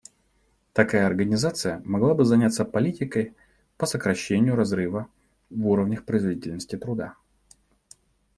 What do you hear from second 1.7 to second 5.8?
могла бы заняться политикой по сокращение разрыва в